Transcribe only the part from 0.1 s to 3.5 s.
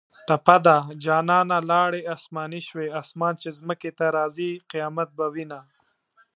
ټپه ده: جانانه لاړې اسماني شوې اسمان چې